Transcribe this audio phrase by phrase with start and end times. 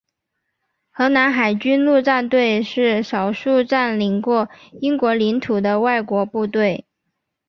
[0.89, 4.49] 荷兰海军陆战队是少数占领过
[4.81, 6.87] 英国领土的外国部队。